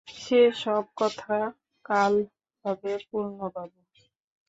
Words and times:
সে-সব 0.19 0.83
কথা 0.99 1.37
কাল 1.85 2.13
হবে 2.65 2.91
পূর্ণবাবু! 3.07 3.79